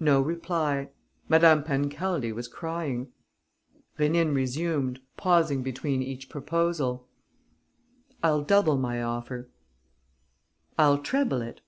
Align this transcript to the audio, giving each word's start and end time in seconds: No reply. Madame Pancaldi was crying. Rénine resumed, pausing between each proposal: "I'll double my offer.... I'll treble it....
No 0.00 0.18
reply. 0.22 0.88
Madame 1.28 1.62
Pancaldi 1.62 2.32
was 2.32 2.48
crying. 2.48 3.12
Rénine 3.98 4.34
resumed, 4.34 5.02
pausing 5.18 5.62
between 5.62 6.02
each 6.02 6.30
proposal: 6.30 7.06
"I'll 8.22 8.40
double 8.40 8.78
my 8.78 9.02
offer.... 9.02 9.50
I'll 10.78 10.96
treble 10.96 11.42
it.... 11.42 11.60